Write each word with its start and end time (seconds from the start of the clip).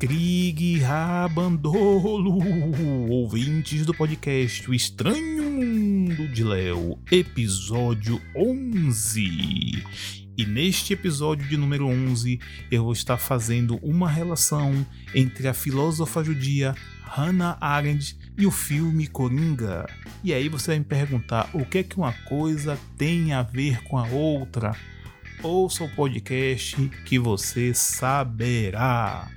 Krieg 0.00 0.78
Rabandolo, 0.78 2.38
ouvintes 3.10 3.84
do 3.84 3.92
podcast 3.92 4.70
O 4.70 4.72
Estranho 4.72 5.50
Mundo 5.50 6.26
de 6.26 6.42
Léo, 6.42 6.98
episódio 7.12 8.18
11. 8.34 9.84
E 10.38 10.46
neste 10.46 10.94
episódio 10.94 11.46
de 11.46 11.58
número 11.58 11.86
11, 11.86 12.40
eu 12.70 12.84
vou 12.84 12.94
estar 12.94 13.18
fazendo 13.18 13.76
uma 13.82 14.08
relação 14.08 14.86
entre 15.14 15.46
a 15.46 15.52
filósofa 15.52 16.24
judia 16.24 16.74
Hannah 17.02 17.58
Arendt 17.60 18.16
e 18.38 18.46
o 18.46 18.50
filme 18.50 19.06
Coringa. 19.06 19.84
E 20.24 20.32
aí 20.32 20.48
você 20.48 20.68
vai 20.68 20.78
me 20.78 20.84
perguntar 20.86 21.50
o 21.52 21.62
que 21.66 21.76
é 21.76 21.82
que 21.82 21.98
uma 21.98 22.14
coisa 22.26 22.80
tem 22.96 23.34
a 23.34 23.42
ver 23.42 23.84
com 23.84 23.98
a 23.98 24.06
outra? 24.06 24.74
Ouça 25.42 25.84
o 25.84 25.94
podcast 25.94 26.88
que 27.04 27.18
você 27.18 27.74
saberá. 27.74 29.28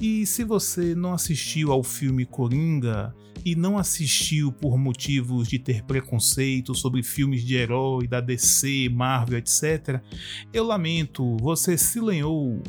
E 0.00 0.24
se 0.24 0.44
você 0.44 0.94
não 0.94 1.12
assistiu 1.12 1.70
ao 1.70 1.82
filme 1.82 2.24
Coringa 2.24 3.14
e 3.44 3.54
não 3.54 3.76
assistiu 3.76 4.50
por 4.50 4.78
motivos 4.78 5.46
de 5.46 5.58
ter 5.58 5.82
preconceito 5.82 6.74
sobre 6.74 7.02
filmes 7.02 7.44
de 7.44 7.54
herói 7.54 8.06
da 8.08 8.18
DC, 8.18 8.88
Marvel, 8.88 9.38
etc., 9.38 10.00
eu 10.54 10.64
lamento, 10.64 11.36
você 11.36 11.76
se 11.76 12.00
lenhou, 12.00 12.62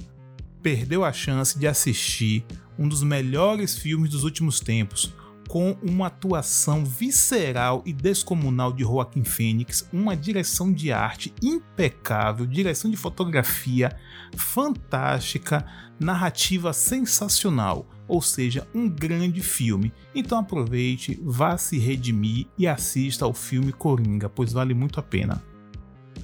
perdeu 0.61 1.05
a 1.05 1.13
chance 1.13 1.57
de 1.57 1.67
assistir 1.67 2.45
um 2.77 2.85
dos 2.85 3.01
melhores 3.01 3.77
filmes 3.77 4.09
dos 4.09 4.25
últimos 4.25 4.59
tempos, 4.59 5.13
com 5.51 5.75
uma 5.83 6.07
atuação 6.07 6.85
visceral 6.85 7.83
e 7.85 7.91
descomunal 7.91 8.71
de 8.71 8.83
Joaquim 8.83 9.25
Fênix, 9.25 9.85
uma 9.91 10.15
direção 10.15 10.71
de 10.71 10.93
arte 10.93 11.33
impecável, 11.43 12.45
direção 12.45 12.89
de 12.89 12.95
fotografia 12.95 13.93
fantástica, 14.33 15.65
narrativa 15.99 16.71
sensacional, 16.71 17.85
ou 18.07 18.21
seja, 18.21 18.65
um 18.73 18.87
grande 18.87 19.41
filme. 19.41 19.91
Então 20.15 20.39
aproveite, 20.39 21.19
vá 21.21 21.57
se 21.57 21.77
redimir 21.77 22.47
e 22.57 22.65
assista 22.65 23.25
ao 23.25 23.33
filme 23.33 23.73
Coringa, 23.73 24.29
pois 24.29 24.53
vale 24.53 24.73
muito 24.73 25.01
a 25.01 25.03
pena. 25.03 25.43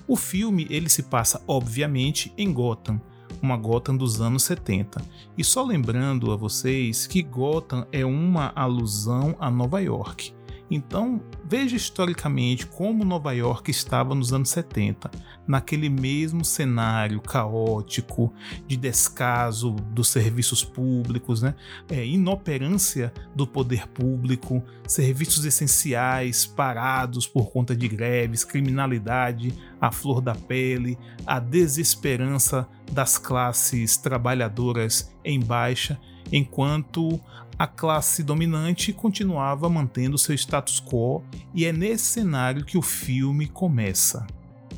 O 0.08 0.16
filme 0.16 0.68
ele 0.70 0.88
se 0.88 1.04
passa 1.04 1.44
obviamente 1.46 2.32
em 2.38 2.54
Gotham, 2.54 3.02
uma 3.42 3.58
Gotham 3.58 3.96
dos 3.96 4.22
anos 4.22 4.44
70. 4.44 5.02
E 5.38 5.44
só 5.44 5.64
lembrando 5.64 6.32
a 6.32 6.36
vocês 6.36 7.08
que 7.08 7.22
Gotham 7.22 7.86
é 7.92 8.06
uma 8.06 8.52
alusão 8.56 9.36
a 9.40 9.50
Nova 9.50 9.82
York. 9.82 10.37
Então, 10.70 11.22
veja 11.46 11.78
historicamente 11.78 12.66
como 12.66 13.06
Nova 13.06 13.32
York 13.32 13.72
estava 13.72 14.14
nos 14.14 14.34
anos 14.34 14.50
70, 14.50 15.10
naquele 15.48 15.90
mesmo 15.90 16.44
cenário 16.44 17.22
caótico 17.22 18.34
de 18.68 18.76
descaso 18.76 19.72
dos 19.72 20.10
serviços 20.10 20.66
públicos, 20.66 21.42
né? 21.42 21.56
É, 21.90 22.06
inoperância 22.06 23.14
do 23.34 23.48
poder 23.48 23.88
público, 23.88 24.62
serviços 24.86 25.46
essenciais 25.46 26.46
parados 26.46 27.26
por 27.26 27.50
conta 27.50 27.74
de 27.74 27.88
greves, 27.88 28.44
criminalidade 28.44 29.54
à 29.80 29.90
flor 29.90 30.20
da 30.20 30.36
pele, 30.36 30.98
a 31.26 31.40
desesperança 31.40 32.68
das 32.92 33.18
classes 33.18 33.96
trabalhadoras 33.96 35.16
em 35.24 35.40
baixa, 35.40 35.98
enquanto 36.30 37.20
a 37.58 37.66
classe 37.66 38.22
dominante 38.22 38.94
continuava 38.94 39.68
mantendo 39.68 40.18
seu 40.18 40.36
status 40.36 40.80
quo, 40.80 41.24
e 41.56 41.66
é 41.66 41.74
nesse 41.74 42.06
cenário 42.06 42.64
que 42.64 42.78
o 42.78 42.82
filme 42.84 43.48
começa. 43.48 44.28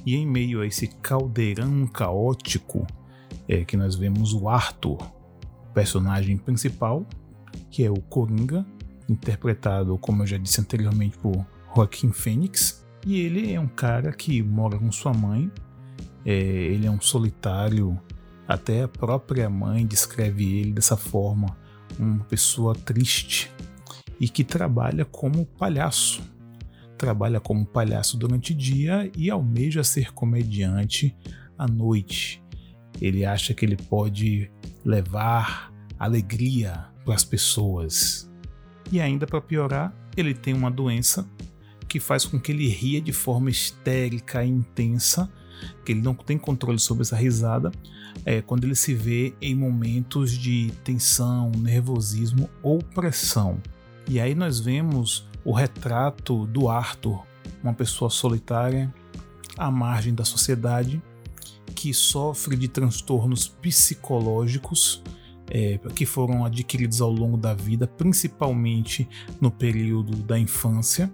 E 0.06 0.16
em 0.16 0.26
meio 0.26 0.62
a 0.62 0.66
esse 0.66 0.88
caldeirão 0.88 1.86
caótico, 1.88 2.88
é 3.48 3.66
que 3.66 3.76
nós 3.76 3.96
vemos 3.96 4.34
o 4.34 4.48
Arthur, 4.48 4.98
personagem 5.74 6.38
principal, 6.38 7.06
que 7.70 7.84
é 7.84 7.92
o 7.92 8.00
Coringa, 8.00 8.66
interpretado, 9.10 9.98
como 9.98 10.24
eu 10.24 10.28
já 10.28 10.38
disse 10.38 10.62
anteriormente, 10.62 11.18
por 11.18 11.46
Joaquim 11.76 12.12
Fênix. 12.12 12.86
E 13.06 13.20
ele 13.20 13.52
é 13.52 13.60
um 13.60 13.68
cara 13.68 14.14
que 14.14 14.42
mora 14.42 14.78
com 14.78 14.92
sua 14.92 15.14
mãe, 15.14 15.52
é, 16.26 16.32
ele 16.34 16.88
é 16.88 16.92
um 16.92 17.02
solitário, 17.02 18.00
até 18.48 18.84
a 18.84 18.88
própria 18.88 19.50
mãe 19.50 19.86
descreve 19.86 20.60
ele 20.60 20.72
dessa 20.72 20.96
forma 20.96 21.58
uma 22.00 22.24
pessoa 22.24 22.74
triste 22.74 23.52
e 24.20 24.28
que 24.28 24.44
trabalha 24.44 25.06
como 25.06 25.46
palhaço. 25.46 26.22
Trabalha 26.98 27.40
como 27.40 27.66
palhaço 27.66 28.18
durante 28.18 28.54
o 28.54 28.56
dia 28.56 29.12
e 29.16 29.30
almeja 29.30 29.84
ser 29.84 30.14
comediante 30.14 31.16
à 31.58 31.68
noite. 31.68 32.44
Ele 33.02 33.26
acha 33.26 33.54
que 33.54 33.66
ele 33.66 33.78
pode 33.78 34.52
levar 34.84 35.74
alegria 35.98 36.86
para 37.06 37.16
as 37.16 37.24
pessoas. 37.24 38.30
E 38.92 39.00
ainda 39.00 39.28
para 39.28 39.42
piorar, 39.42 39.94
ele 40.18 40.34
tem 40.34 40.54
uma 40.54 40.72
doença 40.72 41.30
que 41.88 42.00
faz 42.00 42.26
com 42.26 42.40
que 42.40 42.52
ele 42.52 42.68
ria 42.68 43.02
de 43.02 43.12
forma 43.12 43.50
histérica 43.50 44.44
e 44.44 44.50
intensa, 44.50 45.32
que 45.86 45.92
ele 45.92 46.02
não 46.02 46.14
tem 46.14 46.38
controle 46.38 46.80
sobre 46.80 47.02
essa 47.02 47.16
risada, 47.16 47.72
é, 48.26 48.42
quando 48.42 48.64
ele 48.64 48.76
se 48.76 48.94
vê 48.94 49.34
em 49.42 49.56
momentos 49.56 50.32
de 50.32 50.72
tensão, 50.84 51.52
nervosismo 51.58 52.50
ou 52.62 52.84
pressão. 52.84 53.62
E 54.08 54.20
aí 54.20 54.34
nós 54.34 54.60
vemos 54.60 55.28
o 55.44 55.54
retrato 55.54 56.46
do 56.48 56.70
Arthur, 56.70 57.24
uma 57.64 57.74
pessoa 57.74 58.10
solitária, 58.10 58.94
à 59.58 59.70
margem 59.70 60.14
da 60.14 60.26
sociedade, 60.26 61.02
que 61.76 61.94
sofre 61.94 62.56
de 62.56 62.68
transtornos 62.68 63.48
psicológicos 63.48 65.04
é, 65.50 65.80
que 65.96 66.06
foram 66.06 66.46
adquiridos 66.46 67.02
ao 67.02 67.12
longo 67.12 67.38
da 67.38 67.54
vida, 67.54 67.88
principalmente 67.88 69.08
no 69.42 69.50
período 69.50 70.16
da 70.18 70.38
infância. 70.38 71.12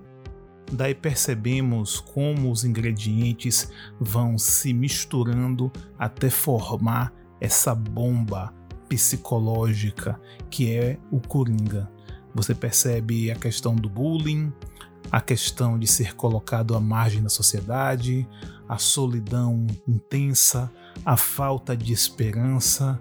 Daí 0.71 0.95
percebemos 0.95 1.99
como 1.99 2.51
os 2.51 2.63
ingredientes 2.63 3.69
vão 3.99 4.37
se 4.37 4.73
misturando 4.73 5.71
até 5.97 6.29
formar 6.29 7.13
essa 7.39 7.75
bomba 7.75 8.53
psicológica 8.89 10.19
que 10.49 10.75
é 10.75 10.97
o 11.11 11.19
Coringa. 11.19 11.91
Você 12.33 12.53
percebe 12.53 13.31
a 13.31 13.35
questão 13.35 13.75
do 13.75 13.89
bullying, 13.89 14.51
a 15.11 15.21
questão 15.21 15.77
de 15.77 15.87
ser 15.87 16.15
colocado 16.15 16.75
à 16.75 16.79
margem 16.79 17.21
da 17.21 17.29
sociedade, 17.29 18.27
a 18.67 18.77
solidão 18.77 19.67
intensa, 19.87 20.71
a 21.05 21.15
falta 21.15 21.77
de 21.77 21.93
esperança 21.93 22.99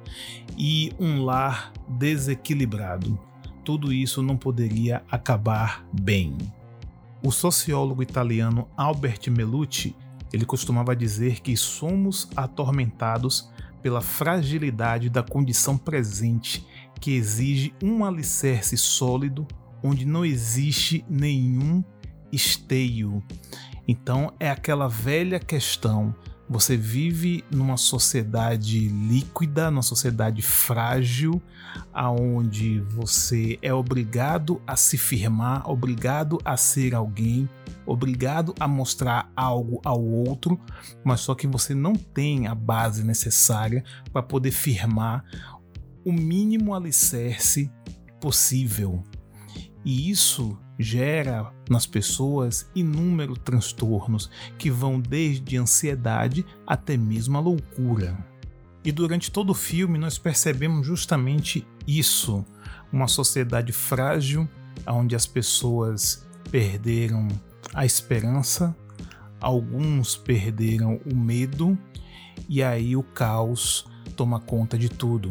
e 0.57 0.93
um 0.99 1.25
lar 1.25 1.73
desequilibrado. 1.89 3.19
Tudo 3.65 3.93
isso 3.93 4.23
não 4.23 4.37
poderia 4.37 5.03
acabar 5.11 5.87
bem. 5.93 6.37
O 7.25 7.33
sociólogo 7.33 8.03
italiano 8.03 8.69
Albert 8.77 9.31
Melucci, 9.31 9.97
ele 10.31 10.45
costumava 10.45 10.95
dizer 10.95 11.41
que 11.41 11.57
somos 11.57 12.29
atormentados 12.37 13.51
pela 13.81 14.03
fragilidade 14.03 15.09
da 15.09 15.23
condição 15.23 15.79
presente, 15.79 16.67
que 17.01 17.13
exige 17.13 17.73
um 17.83 18.05
alicerce 18.05 18.77
sólido 18.77 19.49
onde 19.83 20.05
não 20.05 20.23
existe 20.23 21.03
nenhum 21.09 21.83
esteio. 22.31 23.23
Então 23.89 24.31
é 24.39 24.51
aquela 24.51 24.87
velha 24.87 25.41
questão 25.41 26.15
você 26.49 26.77
vive 26.77 27.44
numa 27.50 27.77
sociedade 27.77 28.88
líquida, 28.88 29.71
numa 29.71 29.82
sociedade 29.82 30.43
frágil, 30.43 31.41
aonde 31.93 32.81
você 32.81 33.59
é 33.62 33.72
obrigado 33.72 34.60
a 34.66 34.77
se 34.77 34.99
firmar, 34.99 35.69
obrigado 35.69 36.38
a 36.44 36.56
ser 36.56 36.94
alguém, 36.94 37.49
obrigado 37.87 38.54
a 38.60 38.69
mostrar 38.69 39.31
algo 39.34 39.81
ao 39.84 40.03
outro, 40.04 40.60
mas 41.03 41.21
só 41.21 41.34
que 41.34 41.47
você 41.47 41.75
não 41.75 41.95
tem 41.95 42.47
a 42.47 42.54
base 42.54 43.03
necessária 43.03 43.83
para 44.13 44.22
poder 44.22 44.51
firmar 44.51 45.24
o 46.04 46.13
mínimo 46.13 46.74
alicerce 46.74 47.72
possível. 48.21 49.03
E 49.84 50.10
isso 50.10 50.59
gera 50.78 51.53
nas 51.68 51.86
pessoas 51.86 52.68
inúmeros 52.74 53.38
transtornos 53.44 54.30
que 54.59 54.71
vão 54.71 55.00
desde 55.00 55.56
ansiedade 55.56 56.44
até 56.66 56.97
mesmo 56.97 57.36
a 57.36 57.41
loucura. 57.41 58.16
E 58.84 58.92
durante 58.92 59.30
todo 59.30 59.50
o 59.50 59.54
filme 59.54 59.98
nós 59.98 60.18
percebemos 60.18 60.86
justamente 60.86 61.66
isso, 61.86 62.44
uma 62.92 63.09
sociedade 63.09 63.72
frágil 63.72 64.48
onde 64.86 65.16
as 65.16 65.26
pessoas 65.26 66.26
perderam 66.50 67.28
a 67.72 67.86
esperança, 67.86 68.76
alguns 69.41 70.16
perderam 70.16 71.00
o 71.10 71.15
medo 71.15 71.78
e 72.48 72.62
aí 72.62 72.97
o 72.97 73.03
caos 73.03 73.86
toma 74.16 74.38
conta 74.38 74.76
de 74.76 74.88
tudo. 74.88 75.30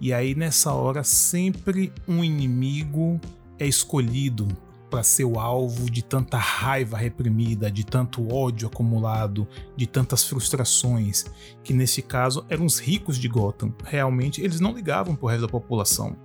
E 0.00 0.12
aí 0.12 0.34
nessa 0.34 0.72
hora 0.72 1.02
sempre 1.02 1.92
um 2.06 2.22
inimigo 2.22 3.20
é 3.58 3.66
escolhido 3.66 4.46
para 4.90 5.02
ser 5.02 5.24
o 5.24 5.38
alvo 5.38 5.90
de 5.90 6.02
tanta 6.02 6.36
raiva 6.36 6.96
reprimida, 6.96 7.70
de 7.70 7.84
tanto 7.84 8.32
ódio 8.32 8.68
acumulado, 8.68 9.46
de 9.76 9.86
tantas 9.86 10.24
frustrações, 10.24 11.24
que 11.62 11.72
nesse 11.72 12.02
caso 12.02 12.44
eram 12.48 12.64
os 12.64 12.78
ricos 12.78 13.18
de 13.18 13.28
Gotham. 13.28 13.72
Realmente 13.84 14.40
eles 14.40 14.60
não 14.60 14.72
ligavam 14.72 15.16
pro 15.16 15.28
resto 15.28 15.42
da 15.42 15.48
população. 15.48 16.16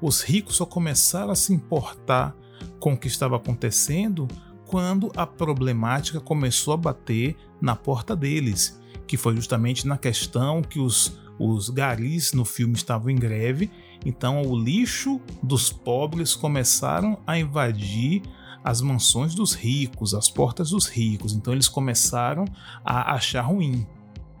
Os 0.00 0.22
ricos 0.22 0.56
só 0.56 0.66
começaram 0.66 1.30
a 1.30 1.36
se 1.36 1.52
importar 1.52 2.34
com 2.80 2.94
o 2.94 2.96
que 2.96 3.06
estava 3.06 3.36
acontecendo 3.36 4.26
quando 4.66 5.12
a 5.16 5.26
problemática 5.26 6.20
começou 6.20 6.74
a 6.74 6.76
bater 6.76 7.36
na 7.60 7.76
porta 7.76 8.16
deles, 8.16 8.80
que 9.06 9.16
foi 9.16 9.36
justamente 9.36 9.86
na 9.86 9.96
questão 9.96 10.62
que 10.62 10.80
os, 10.80 11.16
os 11.38 11.70
garis 11.70 12.32
no 12.32 12.44
filme 12.44 12.74
estavam 12.74 13.10
em 13.10 13.16
greve 13.16 13.70
então 14.06 14.42
o 14.42 14.56
lixo 14.56 15.20
dos 15.42 15.72
pobres 15.72 16.32
começaram 16.32 17.18
a 17.26 17.36
invadir 17.36 18.22
as 18.62 18.80
mansões 18.80 19.34
dos 19.34 19.52
ricos, 19.52 20.14
as 20.14 20.30
portas 20.30 20.70
dos 20.70 20.86
ricos. 20.86 21.32
Então 21.32 21.52
eles 21.52 21.66
começaram 21.66 22.44
a 22.84 23.14
achar 23.14 23.42
ruim, 23.42 23.84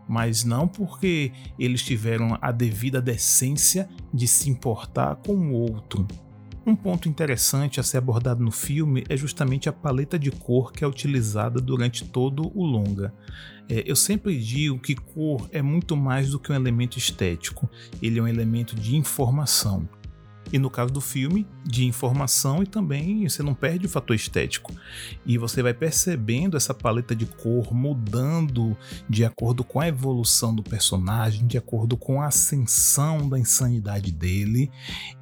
mas 0.08 0.44
não 0.44 0.68
porque 0.68 1.32
eles 1.58 1.82
tiveram 1.82 2.38
a 2.40 2.52
devida 2.52 3.02
decência 3.02 3.88
de 4.14 4.28
se 4.28 4.48
importar 4.48 5.16
com 5.16 5.34
o 5.34 5.52
outro. 5.52 6.06
Um 6.66 6.74
ponto 6.74 7.08
interessante 7.08 7.78
a 7.78 7.82
ser 7.84 7.98
abordado 7.98 8.42
no 8.42 8.50
filme 8.50 9.04
é 9.08 9.16
justamente 9.16 9.68
a 9.68 9.72
paleta 9.72 10.18
de 10.18 10.32
cor 10.32 10.72
que 10.72 10.82
é 10.82 10.86
utilizada 10.88 11.60
durante 11.60 12.04
todo 12.04 12.50
o 12.58 12.64
longa. 12.64 13.14
É, 13.68 13.84
eu 13.86 13.94
sempre 13.94 14.36
digo 14.36 14.76
que 14.76 14.96
cor 14.96 15.48
é 15.52 15.62
muito 15.62 15.96
mais 15.96 16.30
do 16.30 16.40
que 16.40 16.50
um 16.50 16.56
elemento 16.56 16.98
estético, 16.98 17.70
ele 18.02 18.18
é 18.18 18.22
um 18.22 18.26
elemento 18.26 18.74
de 18.74 18.96
informação. 18.96 19.88
E 20.52 20.58
no 20.58 20.70
caso 20.70 20.92
do 20.92 21.00
filme, 21.00 21.46
de 21.64 21.84
informação 21.84 22.62
e 22.62 22.66
também 22.66 23.28
você 23.28 23.42
não 23.42 23.54
perde 23.54 23.86
o 23.86 23.88
fator 23.88 24.14
estético. 24.14 24.72
E 25.24 25.36
você 25.36 25.62
vai 25.62 25.74
percebendo 25.74 26.56
essa 26.56 26.72
paleta 26.72 27.16
de 27.16 27.26
cor 27.26 27.74
mudando 27.74 28.76
de 29.08 29.24
acordo 29.24 29.64
com 29.64 29.80
a 29.80 29.88
evolução 29.88 30.54
do 30.54 30.62
personagem, 30.62 31.46
de 31.46 31.58
acordo 31.58 31.96
com 31.96 32.22
a 32.22 32.26
ascensão 32.26 33.28
da 33.28 33.38
insanidade 33.38 34.12
dele. 34.12 34.70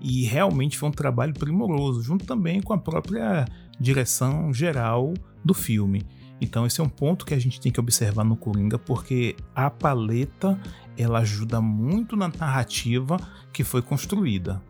E 0.01 0.25
realmente 0.25 0.77
foi 0.77 0.89
um 0.89 0.93
trabalho 0.93 1.33
primoroso, 1.33 2.03
junto 2.03 2.27
também 2.27 2.61
com 2.61 2.73
a 2.73 2.79
própria 2.79 3.47
direção 3.81 4.53
geral 4.53 5.15
do 5.45 5.55
filme. 5.55 6.03
Então 6.41 6.67
esse 6.67 6.81
é 6.81 6.85
um 6.85 6.89
ponto 6.89 7.25
que 7.25 7.33
a 7.33 7.39
gente 7.39 7.61
tem 7.61 7.73
que 7.73 7.81
observar 7.81 8.25
no 8.25 8.37
Coringa, 8.37 8.79
porque 8.79 9.37
a 9.55 9.71
paleta 9.71 10.61
ela 10.97 11.21
ajuda 11.21 11.61
muito 11.61 12.17
na 12.17 12.29
narrativa 12.29 13.17
que 13.53 13.65
foi 13.65 13.81
construída. 13.81 14.61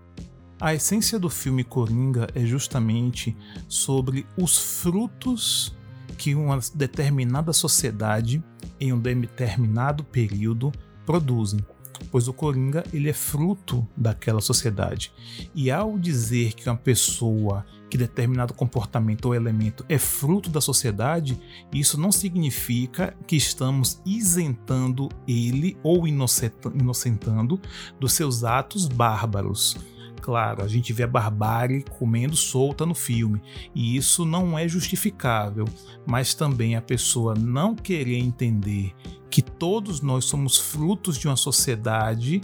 A 0.61 0.75
essência 0.75 1.19
do 1.19 1.29
filme 1.29 1.65
Coringa 1.65 2.29
é 2.35 2.45
justamente 2.45 3.37
sobre 3.69 4.27
os 4.37 4.57
frutos 4.57 5.77
que 6.17 6.35
uma 6.35 6.59
determinada 6.75 7.53
sociedade 7.53 8.43
em 8.81 8.93
um 8.93 8.99
determinado 8.99 10.05
período 10.05 10.73
produzem 11.05 11.61
pois 12.11 12.29
o 12.29 12.33
Coringa 12.33 12.85
ele 12.93 13.09
é 13.09 13.13
fruto 13.13 13.87
daquela 13.97 14.41
sociedade. 14.41 15.13
E 15.55 15.71
ao 15.71 15.99
dizer 15.99 16.53
que 16.53 16.69
uma 16.69 16.77
pessoa, 16.77 17.65
que 17.91 17.99
determinado 17.99 18.55
comportamento 18.55 19.27
ou 19.27 19.35
elemento 19.35 19.85
é 19.89 19.99
fruto 19.99 20.49
da 20.51 20.61
sociedade, 20.61 21.41
isso 21.73 21.99
não 21.99 22.13
significa 22.13 23.17
que 23.27 23.37
estamos 23.37 24.01
isentando 24.07 25.09
ele 25.27 25.77
ou 25.83 26.07
inocentando 26.07 27.61
dos 27.99 28.13
seus 28.13 28.45
atos 28.45 28.87
bárbaros. 28.87 29.77
Claro, 30.25 30.65
a 30.65 30.69
gente 30.69 30.91
vê 30.91 31.03
a 31.03 31.07
barbárie 31.07 31.85
comendo 31.99 32.35
solta 32.35 32.87
no 32.87 32.95
filme, 32.95 33.43
e 33.75 33.95
isso 33.95 34.25
não 34.25 34.59
é 34.59 34.67
justificável, 34.67 35.67
mas 36.07 36.33
também 36.33 36.77
a 36.77 36.81
pessoa 36.81 37.35
não 37.35 37.75
querer 37.75 38.17
entender 38.17 38.95
que 39.29 39.43
todos 39.43 40.01
nós 40.01 40.25
somos 40.25 40.57
frutos 40.57 41.19
de 41.19 41.29
uma 41.29 41.37
sociedade, 41.37 42.41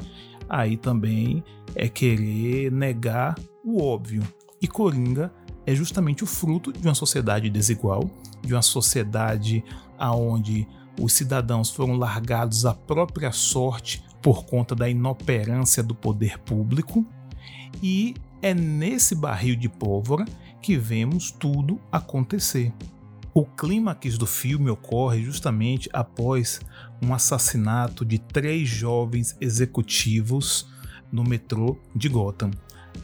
aí 0.46 0.76
também 0.76 1.42
é 1.74 1.88
querer 1.88 2.70
negar 2.70 3.34
o 3.64 3.82
óbvio. 3.82 4.22
E 4.60 4.68
Coringa 4.68 5.32
é 5.64 5.74
justamente 5.74 6.22
o 6.22 6.26
fruto 6.26 6.74
de 6.74 6.86
uma 6.86 6.94
sociedade 6.94 7.48
desigual, 7.48 8.10
de 8.42 8.52
uma 8.52 8.60
sociedade 8.60 9.64
aonde 9.98 10.68
os 11.00 11.14
cidadãos 11.14 11.70
foram 11.70 11.94
largados 11.96 12.66
à 12.66 12.74
própria 12.74 13.32
sorte 13.32 14.04
por 14.20 14.44
conta 14.44 14.74
da 14.74 14.86
inoperância 14.86 15.82
do 15.82 15.94
poder 15.94 16.38
público, 16.40 17.06
e 17.82 18.14
é 18.42 18.54
nesse 18.54 19.14
barril 19.14 19.56
de 19.56 19.68
pólvora 19.68 20.24
que 20.62 20.76
vemos 20.76 21.30
tudo 21.30 21.80
acontecer. 21.90 22.72
O 23.32 23.44
clímax 23.44 24.18
do 24.18 24.26
filme 24.26 24.70
ocorre 24.70 25.22
justamente 25.22 25.88
após 25.92 26.60
um 27.00 27.14
assassinato 27.14 28.04
de 28.04 28.18
três 28.18 28.68
jovens 28.68 29.36
executivos 29.40 30.66
no 31.12 31.22
metrô 31.22 31.78
de 31.94 32.08
Gotham, 32.08 32.50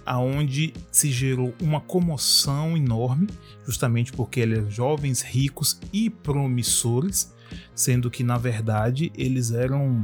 aonde 0.05 0.75
se 0.91 1.13
gerou 1.13 1.55
uma 1.63 1.81
comoção 1.81 2.77
enorme, 2.77 3.29
justamente 3.65 4.13
porque 4.13 4.41
eles 4.41 4.59
eram 4.59 4.71
jovens 4.71 5.23
ricos 5.23 5.81
e 5.93 6.11
promissores, 6.11 7.33
sendo 7.75 8.11
que 8.11 8.25
na 8.25 8.37
verdade 8.37 9.13
eles 9.17 9.53
eram 9.53 10.03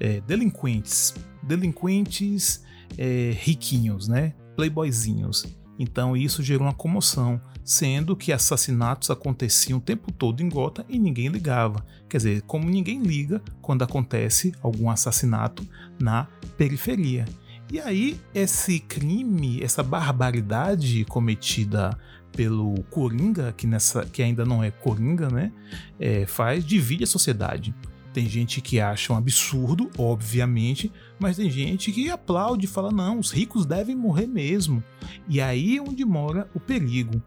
é, 0.00 0.20
delinquentes, 0.22 1.14
delinquentes 1.42 2.62
é, 2.96 3.32
riquinhos, 3.36 4.08
né? 4.08 4.34
Playboyzinhos. 4.56 5.46
Então 5.78 6.16
isso 6.16 6.42
gerou 6.42 6.66
uma 6.66 6.74
comoção, 6.74 7.40
sendo 7.64 8.16
que 8.16 8.32
assassinatos 8.32 9.10
aconteciam 9.10 9.78
o 9.78 9.82
tempo 9.82 10.10
todo 10.10 10.42
em 10.42 10.48
Gotham 10.48 10.84
e 10.88 10.98
ninguém 10.98 11.28
ligava. 11.28 11.86
Quer 12.08 12.16
dizer, 12.16 12.42
como 12.42 12.68
ninguém 12.68 13.00
liga 13.00 13.40
quando 13.62 13.82
acontece 13.82 14.52
algum 14.60 14.90
assassinato 14.90 15.66
na 16.00 16.26
periferia. 16.56 17.24
E 17.70 17.78
aí 17.78 18.18
esse 18.34 18.80
crime, 18.80 19.62
essa 19.62 19.82
barbaridade 19.82 21.04
cometida 21.04 21.96
pelo 22.32 22.82
Coringa, 22.84 23.52
que, 23.52 23.66
nessa, 23.66 24.04
que 24.04 24.22
ainda 24.22 24.44
não 24.44 24.62
é 24.64 24.70
Coringa, 24.70 25.28
né, 25.28 25.52
é, 25.98 26.26
faz 26.26 26.64
divide 26.64 27.04
a 27.04 27.06
sociedade. 27.06 27.74
Tem 28.18 28.28
gente 28.28 28.60
que 28.60 28.80
acha 28.80 29.12
um 29.12 29.16
absurdo, 29.16 29.92
obviamente, 29.96 30.90
mas 31.20 31.36
tem 31.36 31.48
gente 31.48 31.92
que 31.92 32.10
aplaude 32.10 32.64
e 32.64 32.68
fala: 32.68 32.90
não, 32.90 33.20
os 33.20 33.30
ricos 33.30 33.64
devem 33.64 33.94
morrer 33.94 34.26
mesmo. 34.26 34.82
E 35.28 35.40
aí 35.40 35.76
é 35.76 35.80
onde 35.80 36.04
mora 36.04 36.50
o 36.52 36.58
perigo. 36.58 37.22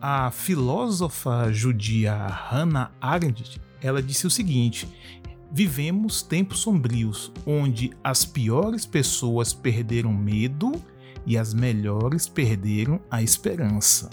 A 0.00 0.30
filósofa 0.30 1.52
judia 1.52 2.14
Hannah 2.14 2.92
Arendt 3.00 3.60
ela 3.82 4.00
disse 4.00 4.28
o 4.28 4.30
seguinte: 4.30 4.86
Vivemos 5.50 6.22
tempos 6.22 6.60
sombrios 6.60 7.32
onde 7.44 7.90
as 8.04 8.24
piores 8.24 8.86
pessoas 8.86 9.52
perderam 9.52 10.12
medo 10.12 10.70
e 11.26 11.36
as 11.36 11.52
melhores 11.52 12.28
perderam 12.28 13.00
a 13.10 13.20
esperança. 13.20 14.08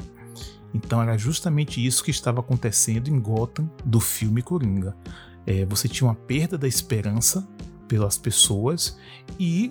Então 0.73 1.03
era 1.03 1.19
justamente 1.19 1.85
isso 1.85 2.03
que 2.03 2.09
estava 2.09 2.39
acontecendo 2.39 3.09
em 3.09 3.19
Gotham 3.19 3.69
do 3.85 3.99
filme 3.99 4.41
Coringa. 4.41 4.97
É, 5.45 5.65
você 5.65 5.87
tinha 5.87 6.07
uma 6.07 6.15
perda 6.15 6.57
da 6.57 6.67
esperança 6.67 7.47
pelas 7.87 8.17
pessoas 8.17 8.97
e 9.39 9.69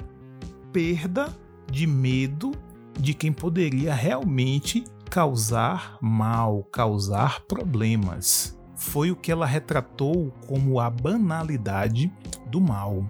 perda 0.73 1.35
de 1.71 1.87
medo 1.87 2.52
de 2.99 3.12
quem 3.12 3.33
poderia 3.33 3.95
realmente 3.95 4.85
causar 5.11 5.99
mal, 6.00 6.64
causar 6.64 7.40
problemas. 7.43 8.59
Foi 8.76 9.11
o 9.11 9.16
que 9.16 9.31
ela 9.31 9.47
retratou 9.47 10.33
como 10.47 10.81
a 10.81 10.90
banalidade 10.90 12.12
do 12.47 12.61
mal. 12.61 13.04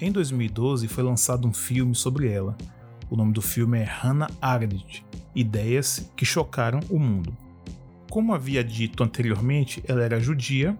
Em 0.00 0.12
2012 0.12 0.88
foi 0.88 1.04
lançado 1.04 1.46
um 1.46 1.52
filme 1.52 1.94
sobre 1.94 2.30
ela. 2.30 2.56
O 3.08 3.16
nome 3.16 3.32
do 3.32 3.42
filme 3.42 3.78
é 3.78 3.84
Hannah 3.84 4.30
Arendt 4.40 5.04
Ideias 5.34 6.10
que 6.16 6.24
Chocaram 6.24 6.80
o 6.90 6.98
Mundo. 6.98 7.36
Como 8.10 8.34
havia 8.34 8.64
dito 8.64 9.02
anteriormente, 9.02 9.82
ela 9.86 10.02
era 10.02 10.20
judia 10.20 10.76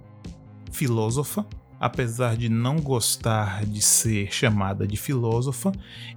filósofa, 0.73 1.46
apesar 1.78 2.37
de 2.37 2.49
não 2.49 2.76
gostar 2.76 3.64
de 3.64 3.82
ser 3.82 4.32
chamada 4.32 4.87
de 4.87 4.96
filósofa, 4.96 5.73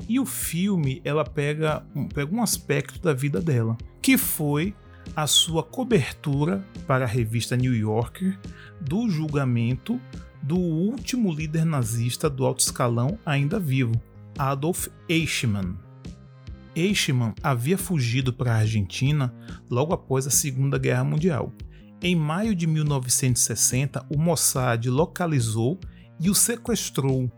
e 0.07 0.19
o 0.19 0.25
filme 0.25 1.01
ela 1.03 1.23
pega, 1.23 1.85
pega 2.13 2.33
um 2.33 2.41
aspecto 2.41 2.99
da 3.01 3.13
vida 3.13 3.41
dela, 3.41 3.77
que 4.01 4.17
foi 4.17 4.73
a 5.15 5.27
sua 5.27 5.63
cobertura 5.63 6.65
para 6.87 7.05
a 7.05 7.07
revista 7.07 7.57
New 7.57 7.75
Yorker 7.75 8.37
do 8.79 9.09
julgamento 9.09 9.99
do 10.41 10.57
último 10.57 11.33
líder 11.33 11.65
nazista 11.65 12.29
do 12.29 12.45
alto 12.45 12.59
escalão 12.59 13.19
ainda 13.25 13.59
vivo, 13.59 13.99
Adolf 14.37 14.87
Eichmann. 15.07 15.75
Eichmann 16.75 17.33
havia 17.43 17.77
fugido 17.77 18.31
para 18.31 18.53
a 18.53 18.57
Argentina 18.59 19.33
logo 19.69 19.93
após 19.93 20.25
a 20.25 20.29
Segunda 20.29 20.77
Guerra 20.77 21.03
Mundial 21.03 21.51
em 22.01 22.15
maio 22.15 22.55
de 22.55 22.65
1960, 22.65 24.05
o 24.09 24.17
Mossad 24.17 24.85
localizou 24.87 25.79
e 26.19 26.29
o 26.29 26.35
sequestrou, 26.35 27.29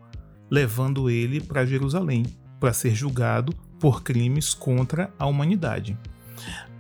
levando 0.50 1.10
ele 1.10 1.42
para 1.42 1.66
Jerusalém 1.66 2.26
para 2.60 2.74
ser 2.74 2.94
julgado 2.94 3.54
por 3.80 4.04
crimes 4.04 4.54
contra 4.54 5.12
a 5.18 5.26
humanidade. 5.26 5.98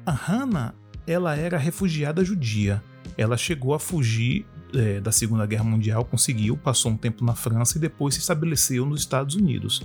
A 0.05 0.11
Hannah 0.11 0.75
ela 1.07 1.35
era 1.35 1.57
refugiada 1.57 2.23
judia. 2.23 2.83
Ela 3.17 3.35
chegou 3.35 3.73
a 3.73 3.79
fugir 3.79 4.45
é, 4.73 5.01
da 5.01 5.11
Segunda 5.11 5.45
Guerra 5.45 5.63
Mundial, 5.63 6.05
conseguiu, 6.05 6.55
passou 6.55 6.91
um 6.91 6.97
tempo 6.97 7.25
na 7.25 7.33
França 7.33 7.77
e 7.77 7.81
depois 7.81 8.13
se 8.13 8.21
estabeleceu 8.21 8.85
nos 8.85 9.01
Estados 9.01 9.35
Unidos. 9.35 9.81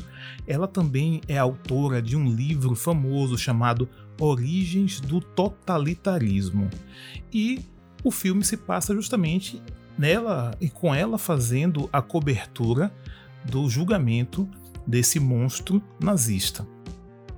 Ela 0.46 0.68
também 0.68 1.22
é 1.26 1.38
autora 1.38 2.00
de 2.02 2.14
um 2.16 2.30
livro 2.30 2.74
famoso 2.74 3.38
chamado 3.38 3.88
Origens 4.20 5.00
do 5.00 5.20
Totalitarismo. 5.20 6.68
E 7.32 7.64
o 8.04 8.10
filme 8.10 8.44
se 8.44 8.56
passa 8.56 8.94
justamente 8.94 9.62
nela 9.98 10.56
e 10.60 10.68
com 10.68 10.94
ela 10.94 11.18
fazendo 11.18 11.88
a 11.92 12.02
cobertura 12.02 12.92
do 13.44 13.68
julgamento 13.68 14.48
desse 14.86 15.18
monstro 15.18 15.82
nazista. 16.00 16.66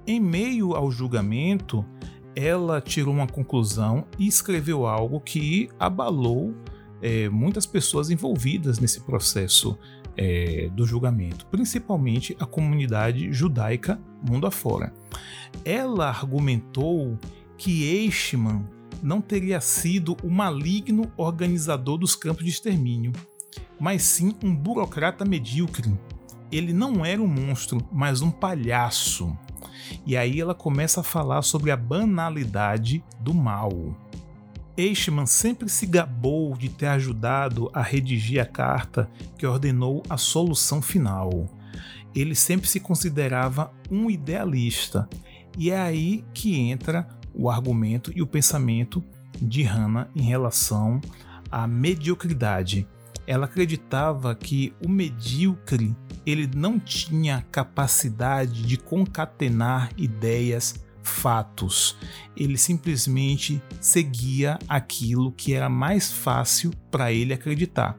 Em 0.07 0.21
meio 0.21 0.75
ao 0.75 0.91
julgamento, 0.91 1.85
ela 2.35 2.81
tirou 2.81 3.13
uma 3.15 3.27
conclusão 3.27 4.07
e 4.19 4.27
escreveu 4.27 4.87
algo 4.87 5.21
que 5.21 5.69
abalou 5.79 6.55
é, 7.01 7.29
muitas 7.29 7.67
pessoas 7.67 8.11
envolvidas 8.11 8.79
nesse 8.79 9.01
processo 9.01 9.79
é, 10.17 10.69
do 10.73 10.85
julgamento, 10.85 11.47
principalmente 11.47 12.37
a 12.41 12.47
comunidade 12.47 13.33
judaica 13.33 14.01
mundo 14.29 14.47
afora. 14.47 14.93
Ela 15.65 16.09
argumentou 16.09 17.17
que 17.57 17.85
Eichmann 17.85 18.65
não 19.03 19.21
teria 19.21 19.61
sido 19.61 20.17
o 20.23 20.31
maligno 20.31 21.11
organizador 21.17 21.99
dos 21.99 22.15
campos 22.15 22.45
de 22.45 22.51
extermínio, 22.51 23.13
mas 23.79 24.03
sim 24.03 24.35
um 24.43 24.55
burocrata 24.55 25.25
medíocre. 25.25 25.93
Ele 26.51 26.73
não 26.73 27.05
era 27.05 27.23
um 27.23 27.27
monstro, 27.27 27.87
mas 27.93 28.23
um 28.23 28.31
palhaço. 28.31 29.37
E 30.07 30.17
aí 30.17 30.41
ela 30.41 30.55
começa 30.55 31.01
a 31.01 31.05
falar 31.05 31.43
sobre 31.43 31.71
a 31.71 31.77
banalidade 31.77 33.05
do 33.21 33.35
mal. 33.35 33.71
Eichmann 34.77 35.27
sempre 35.27 35.69
se 35.69 35.87
gabou 35.87 36.57
de 36.57 36.69
ter 36.69 36.87
ajudado 36.87 37.69
a 37.75 37.83
redigir 37.83 38.41
a 38.41 38.47
carta 38.47 39.11
que 39.37 39.47
ordenou 39.47 40.03
a 40.09 40.17
solução 40.17 40.81
final. 40.81 41.47
Ele 42.15 42.35
sempre 42.35 42.69
se 42.69 42.79
considerava 42.79 43.73
um 43.91 44.09
idealista, 44.09 45.09
e 45.57 45.71
é 45.71 45.79
aí 45.79 46.25
que 46.33 46.57
entra 46.57 47.09
o 47.39 47.49
argumento 47.49 48.13
e 48.15 48.21
o 48.21 48.27
pensamento 48.27 49.03
de 49.41 49.63
Hannah 49.63 50.09
em 50.15 50.23
relação 50.23 51.01
à 51.51 51.67
mediocridade. 51.67 52.87
Ela 53.27 53.45
acreditava 53.45 54.35
que 54.35 54.73
o 54.85 54.89
medíocre 54.89 55.95
ele 56.27 56.51
não 56.55 56.79
tinha 56.79 57.47
capacidade 57.51 58.63
de 58.63 58.77
concatenar 58.77 59.91
ideias 59.97 60.75
fatos. 61.03 61.97
Ele 62.37 62.59
simplesmente 62.59 63.63
seguia 63.81 64.59
aquilo 64.69 65.33
que 65.33 65.55
era 65.55 65.69
mais 65.69 66.13
fácil 66.13 66.71
para 66.91 67.13
ele 67.13 67.33
acreditar. 67.33 67.97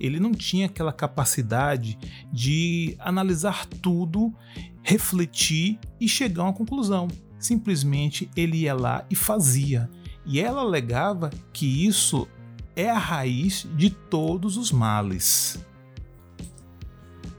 Ele 0.00 0.20
não 0.20 0.32
tinha 0.32 0.66
aquela 0.66 0.92
capacidade 0.92 1.98
de 2.32 2.96
analisar 2.98 3.66
tudo, 3.66 4.32
refletir 4.82 5.78
e 6.00 6.08
chegar 6.08 6.42
a 6.42 6.46
uma 6.46 6.52
conclusão. 6.52 7.08
Simplesmente 7.38 8.30
ele 8.36 8.58
ia 8.58 8.74
lá 8.74 9.04
e 9.08 9.14
fazia. 9.14 9.88
E 10.24 10.40
ela 10.40 10.60
alegava 10.60 11.30
que 11.52 11.86
isso 11.86 12.28
é 12.74 12.90
a 12.90 12.98
raiz 12.98 13.66
de 13.76 13.90
todos 13.90 14.56
os 14.56 14.70
males. 14.70 15.58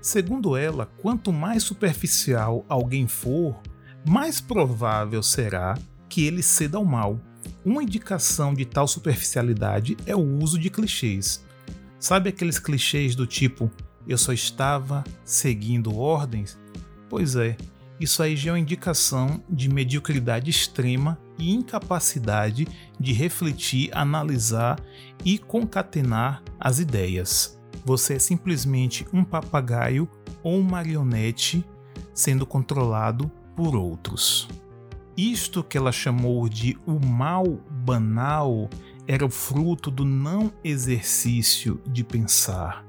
Segundo 0.02 0.56
ela, 0.58 0.86
quanto 1.02 1.32
mais 1.32 1.64
superficial 1.64 2.66
alguém 2.68 3.08
for, 3.08 3.62
mais 4.08 4.42
provável 4.42 5.22
será 5.22 5.78
que 6.08 6.26
ele 6.26 6.42
ceda 6.42 6.78
ao 6.78 6.86
mal. 6.86 7.20
Uma 7.64 7.84
indicação 7.84 8.54
de 8.54 8.66
tal 8.66 8.88
superficialidade 8.88 9.98
é 10.06 10.16
o 10.16 10.38
uso 10.42 10.58
de 10.58 10.70
clichês. 10.70 11.46
Sabe 12.00 12.30
aqueles 12.30 12.58
clichês 12.58 13.14
do 13.14 13.28
tipo 13.28 13.70
eu 14.08 14.18
só 14.18 14.34
estava 14.34 15.04
seguindo 15.24 15.96
ordens? 15.96 16.58
Pois 17.10 17.36
é, 17.36 17.56
isso 18.00 18.24
aí 18.24 18.36
já 18.36 18.52
é 18.52 18.54
uma 18.54 18.60
indicação 18.60 19.44
de 19.50 19.68
mediocridade 19.68 20.50
extrema 20.50 21.20
e 21.38 21.54
incapacidade 21.54 22.68
de 23.00 23.14
refletir, 23.14 23.90
analisar 23.94 24.80
e 25.26 25.38
concatenar 25.38 26.42
as 26.60 26.80
ideias. 26.80 27.60
Você 27.84 28.16
é 28.16 28.20
simplesmente 28.20 29.06
um 29.12 29.24
papagaio 29.24 30.10
ou 30.42 30.62
marionete 30.62 31.66
sendo 32.14 32.46
controlado 32.46 33.32
por 33.56 33.76
outros. 33.76 34.48
Isto 35.18 35.64
que 35.64 35.78
ela 35.78 35.92
chamou 35.92 36.48
de 36.48 36.78
o 36.86 36.98
mal 37.06 37.46
banal 37.70 38.70
era 39.06 39.26
o 39.26 39.30
fruto 39.30 39.92
do 39.92 40.06
não 40.06 40.52
exercício 40.64 41.82
de 41.88 42.04
pensar. 42.04 42.89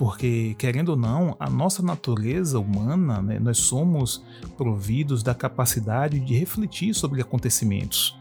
Porque, 0.00 0.54
querendo 0.54 0.88
ou 0.88 0.96
não, 0.96 1.36
a 1.38 1.50
nossa 1.50 1.82
natureza 1.82 2.58
humana, 2.58 3.20
né, 3.20 3.38
nós 3.38 3.58
somos 3.58 4.24
providos 4.56 5.22
da 5.22 5.34
capacidade 5.34 6.18
de 6.18 6.34
refletir 6.34 6.94
sobre 6.94 7.20
acontecimentos. 7.20 8.18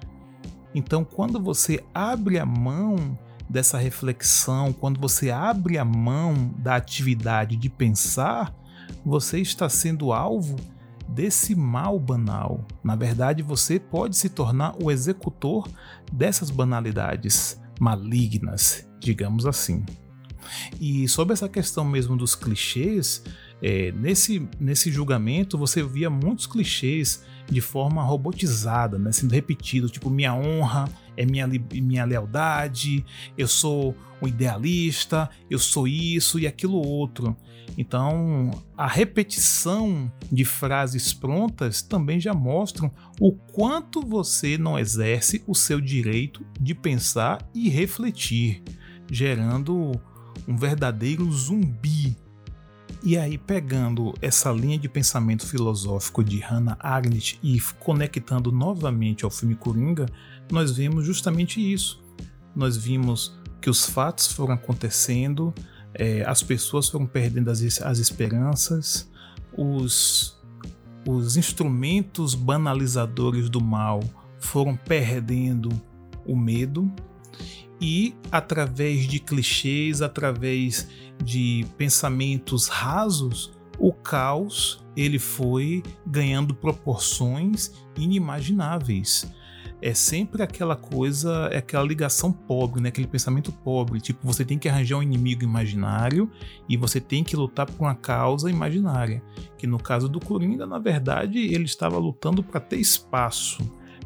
Então, 0.75 1.05
quando 1.05 1.39
você 1.39 1.81
abre 1.93 2.37
a 2.37 2.45
mão 2.45 3.17
dessa 3.49 3.77
reflexão, 3.77 4.73
quando 4.73 4.99
você 4.99 5.31
abre 5.31 5.77
a 5.77 5.85
mão 5.85 6.53
da 6.57 6.75
atividade 6.75 7.55
de 7.55 7.69
pensar, 7.69 8.53
você 9.05 9.39
está 9.39 9.69
sendo 9.69 10.11
alvo 10.11 10.57
desse 11.07 11.55
mal 11.55 11.97
banal. 11.97 12.59
Na 12.83 12.97
verdade, 12.97 13.41
você 13.41 13.79
pode 13.79 14.17
se 14.17 14.27
tornar 14.27 14.75
o 14.83 14.91
executor 14.91 15.65
dessas 16.11 16.51
banalidades 16.51 17.57
malignas, 17.79 18.85
digamos 18.99 19.45
assim. 19.45 19.85
E 20.79 21.07
sobre 21.07 21.33
essa 21.33 21.49
questão 21.49 21.83
mesmo 21.83 22.15
dos 22.15 22.35
clichês, 22.35 23.23
é, 23.61 23.91
nesse, 23.91 24.47
nesse 24.59 24.91
julgamento 24.91 25.57
você 25.57 25.83
via 25.83 26.09
muitos 26.09 26.47
clichês 26.47 27.23
de 27.49 27.61
forma 27.61 28.03
robotizada, 28.03 28.97
né, 28.97 29.11
sendo 29.11 29.33
repetido, 29.33 29.89
tipo 29.89 30.09
minha 30.09 30.33
honra 30.33 30.87
é 31.17 31.25
minha, 31.25 31.47
minha 31.47 32.05
lealdade, 32.05 33.05
eu 33.37 33.47
sou 33.47 33.95
um 34.21 34.27
idealista, 34.27 35.29
eu 35.49 35.59
sou 35.59 35.87
isso 35.87 36.39
e 36.39 36.47
aquilo 36.47 36.77
outro. 36.77 37.35
Então, 37.77 38.51
a 38.77 38.87
repetição 38.87 40.11
de 40.31 40.43
frases 40.43 41.13
prontas 41.13 41.81
também 41.81 42.19
já 42.19 42.33
mostram 42.33 42.91
o 43.19 43.31
quanto 43.31 44.01
você 44.01 44.57
não 44.57 44.77
exerce 44.77 45.43
o 45.45 45.53
seu 45.53 45.79
direito 45.79 46.45
de 46.59 46.73
pensar 46.73 47.47
e 47.53 47.69
refletir, 47.69 48.63
gerando 49.11 49.99
um 50.47 50.55
verdadeiro 50.55 51.29
zumbi. 51.31 52.17
E 53.01 53.17
aí, 53.17 53.37
pegando 53.37 54.13
essa 54.21 54.51
linha 54.51 54.77
de 54.77 54.89
pensamento 54.89 55.45
filosófico 55.47 56.23
de 56.23 56.39
Hannah 56.39 56.77
Arendt 56.79 57.39
e 57.41 57.59
conectando 57.79 58.51
novamente 58.51 59.23
ao 59.23 59.31
filme 59.31 59.55
Coringa, 59.55 60.05
nós 60.51 60.75
vemos 60.75 61.05
justamente 61.05 61.61
isso. 61.61 62.03
Nós 62.55 62.75
vimos 62.75 63.39
que 63.61 63.69
os 63.69 63.85
fatos 63.85 64.31
foram 64.31 64.55
acontecendo, 64.55 65.53
é, 65.93 66.23
as 66.25 66.43
pessoas 66.43 66.89
foram 66.89 67.05
perdendo 67.05 67.49
as, 67.49 67.81
as 67.81 67.99
esperanças, 67.99 69.09
os, 69.55 70.37
os 71.07 71.37
instrumentos 71.37 72.35
banalizadores 72.35 73.49
do 73.49 73.61
mal 73.61 74.01
foram 74.39 74.75
perdendo 74.75 75.69
o 76.25 76.35
medo 76.35 76.91
e 77.81 78.15
através 78.31 79.07
de 79.07 79.19
clichês, 79.19 80.01
através 80.01 80.87
de 81.23 81.65
pensamentos 81.77 82.67
rasos, 82.67 83.51
o 83.77 83.93
caos 83.93 84.83
ele 84.95 85.19
foi 85.19 85.81
ganhando 86.05 86.53
proporções 86.53 87.71
inimagináveis 87.97 89.31
é 89.81 89.93
sempre 89.93 90.43
aquela 90.43 90.75
coisa, 90.75 91.49
é 91.51 91.57
aquela 91.57 91.85
ligação 91.85 92.31
pobre, 92.31 92.81
né? 92.81 92.89
aquele 92.89 93.07
pensamento 93.07 93.51
pobre. 93.51 94.01
Tipo, 94.01 94.25
você 94.25 94.43
tem 94.43 94.57
que 94.57 94.67
arranjar 94.67 94.97
um 94.97 95.03
inimigo 95.03 95.43
imaginário 95.43 96.29
e 96.67 96.75
você 96.75 96.99
tem 96.99 97.23
que 97.23 97.35
lutar 97.35 97.65
por 97.65 97.83
uma 97.83 97.95
causa 97.95 98.49
imaginária. 98.49 99.23
Que 99.57 99.65
no 99.65 99.79
caso 99.79 100.09
do 100.09 100.19
Coringa, 100.19 100.65
na 100.65 100.79
verdade, 100.79 101.39
ele 101.39 101.65
estava 101.65 101.97
lutando 101.97 102.43
para 102.43 102.59
ter 102.59 102.77
espaço 102.77 103.59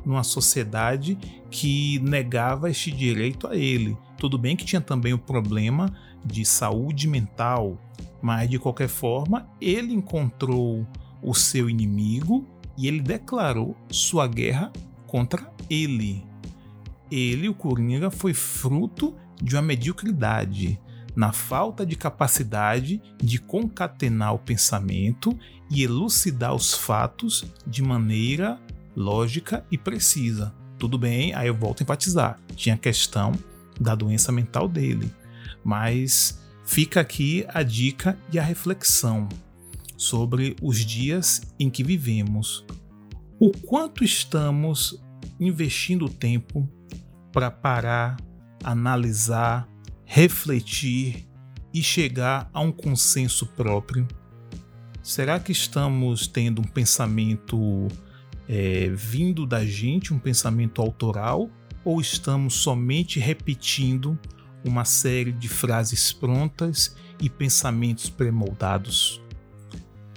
numa 0.05 0.23
sociedade 0.23 1.17
que 1.49 1.99
negava 1.99 2.69
este 2.69 2.91
direito 2.91 3.47
a 3.47 3.55
ele. 3.55 3.97
Tudo 4.17 4.37
bem 4.37 4.55
que 4.55 4.65
tinha 4.65 4.81
também 4.81 5.13
o 5.13 5.17
problema 5.17 5.93
de 6.25 6.45
saúde 6.45 7.07
mental, 7.07 7.77
mas 8.21 8.49
de 8.49 8.57
qualquer 8.57 8.87
forma, 8.87 9.47
ele 9.59 9.93
encontrou 9.93 10.87
o 11.21 11.33
seu 11.33 11.69
inimigo 11.69 12.47
e 12.77 12.87
ele 12.87 13.01
declarou 13.01 13.75
sua 13.89 14.27
guerra 14.27 14.71
contra 15.07 15.51
ele. 15.69 16.25
Ele, 17.11 17.47
o 17.47 17.53
Coringa, 17.53 18.09
foi 18.09 18.33
fruto 18.33 19.15
de 19.41 19.55
uma 19.55 19.61
mediocridade, 19.61 20.79
na 21.15 21.31
falta 21.31 21.85
de 21.85 21.95
capacidade 21.95 23.01
de 23.17 23.37
concatenar 23.37 24.33
o 24.33 24.39
pensamento 24.39 25.37
e 25.69 25.83
elucidar 25.83 26.55
os 26.55 26.73
fatos 26.73 27.45
de 27.67 27.83
maneira 27.83 28.59
lógica 28.95 29.65
e 29.71 29.77
precisa. 29.77 30.53
Tudo 30.77 30.97
bem, 30.97 31.33
aí 31.33 31.47
eu 31.47 31.55
volto 31.55 31.81
a 31.81 31.83
enfatizar. 31.83 32.39
Tinha 32.55 32.75
a 32.75 32.77
questão 32.77 33.33
da 33.79 33.95
doença 33.95 34.31
mental 34.31 34.67
dele. 34.67 35.11
Mas 35.63 36.39
fica 36.65 36.99
aqui 37.01 37.45
a 37.49 37.63
dica 37.63 38.17
e 38.31 38.39
a 38.39 38.43
reflexão 38.43 39.29
sobre 39.97 40.55
os 40.61 40.79
dias 40.79 41.41
em 41.59 41.69
que 41.69 41.83
vivemos. 41.83 42.65
O 43.39 43.51
quanto 43.51 44.03
estamos 44.03 45.01
investindo 45.39 46.09
tempo 46.09 46.69
para 47.31 47.49
parar, 47.49 48.17
analisar, 48.63 49.67
refletir 50.05 51.27
e 51.73 51.81
chegar 51.81 52.49
a 52.53 52.61
um 52.61 52.71
consenso 52.71 53.45
próprio? 53.47 54.07
Será 55.01 55.39
que 55.39 55.51
estamos 55.51 56.27
tendo 56.27 56.61
um 56.61 56.65
pensamento 56.65 57.87
é, 58.47 58.89
vindo 58.93 59.45
da 59.45 59.65
gente, 59.65 60.13
um 60.13 60.19
pensamento 60.19 60.81
autoral, 60.81 61.49
ou 61.83 61.99
estamos 61.99 62.55
somente 62.55 63.19
repetindo 63.19 64.17
uma 64.63 64.85
série 64.85 65.31
de 65.31 65.49
frases 65.49 66.13
prontas 66.13 66.95
e 67.19 67.29
pensamentos 67.29 68.09
premoldados? 68.09 69.21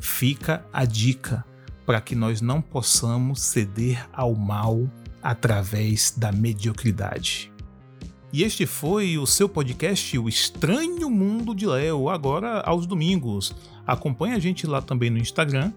Fica 0.00 0.64
a 0.72 0.84
dica 0.84 1.44
para 1.84 2.00
que 2.00 2.14
nós 2.14 2.40
não 2.40 2.60
possamos 2.60 3.40
ceder 3.40 4.08
ao 4.12 4.34
mal 4.34 4.90
através 5.22 6.14
da 6.16 6.30
mediocridade. 6.30 7.52
E 8.32 8.42
este 8.42 8.66
foi 8.66 9.16
o 9.16 9.26
seu 9.26 9.48
podcast 9.48 10.18
O 10.18 10.28
Estranho 10.28 11.08
Mundo 11.08 11.54
de 11.54 11.66
Léo, 11.66 12.08
agora 12.08 12.60
aos 12.60 12.86
domingos. 12.86 13.54
Acompanhe 13.86 14.34
a 14.34 14.38
gente 14.38 14.66
lá 14.66 14.82
também 14.82 15.10
no 15.10 15.18
Instagram, 15.18 15.72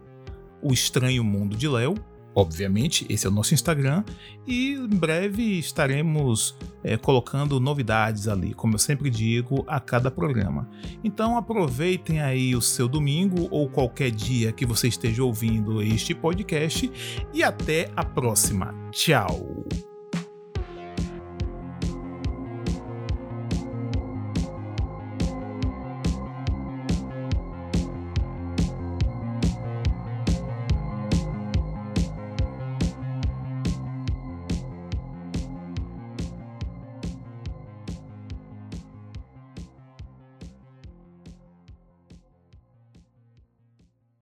O 0.62 0.74
Estranho 0.74 1.24
Mundo 1.24 1.56
de 1.56 1.68
Léo. 1.68 1.96
Obviamente, 2.36 3.05
esse 3.09 3.25
é 3.25 3.29
o 3.29 3.33
nosso 3.33 3.53
Instagram 3.53 4.03
e 4.48 4.74
em 4.74 4.88
breve 4.88 5.59
estaremos 5.59 6.55
é, 6.83 6.95
colocando 6.95 7.59
novidades 7.59 8.27
ali, 8.27 8.53
como 8.53 8.75
eu 8.75 8.79
sempre 8.79 9.09
digo, 9.09 9.63
a 9.67 9.79
cada 9.79 10.12
programa. 10.12 10.69
Então 11.03 11.38
aproveitem 11.38 12.21
aí 12.21 12.55
o 12.55 12.62
seu 12.62 12.88
domingo 12.88 13.48
ou 13.51 13.69
qualquer 13.69 14.12
dia 14.12 14.51
que 14.51 14.65
você 14.65 14.88
esteja 14.88 15.24
ouvindo 15.24 15.81
este 15.81 16.13
podcast 16.13 16.91
e 17.33 17.43
até 17.43 17.89
a 17.95 18.05
próxima. 18.05 18.74
Tchau! 18.91 19.88